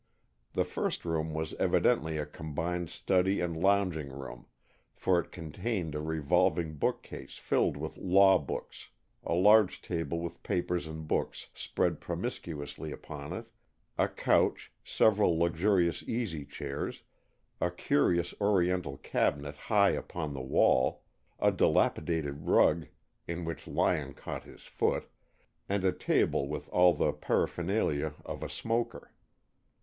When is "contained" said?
5.31-5.93